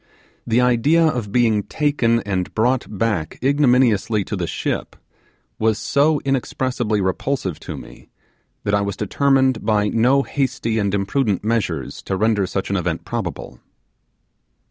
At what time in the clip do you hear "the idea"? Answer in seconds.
0.47-1.05